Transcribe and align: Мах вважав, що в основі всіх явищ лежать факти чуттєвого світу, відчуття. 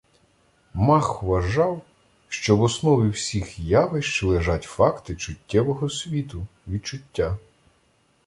Мах 0.73 1.23
вважав, 1.23 1.81
що 2.27 2.57
в 2.57 2.61
основі 2.61 3.09
всіх 3.09 3.59
явищ 3.59 4.23
лежать 4.23 4.63
факти 4.63 5.15
чуттєвого 5.15 5.89
світу, 5.89 6.47
відчуття. 6.67 7.37